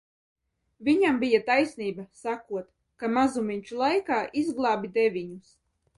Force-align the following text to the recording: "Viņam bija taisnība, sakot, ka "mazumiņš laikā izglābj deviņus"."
"Viņam 0.87 1.19
bija 1.23 1.39
taisnība, 1.49 2.05
sakot, 2.21 2.69
ka 3.03 3.11
"mazumiņš 3.19 3.75
laikā 3.83 4.19
izglābj 4.45 4.93
deviņus"." 4.97 5.55